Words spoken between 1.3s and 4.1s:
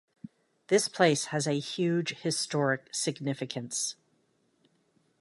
a huge historic significance.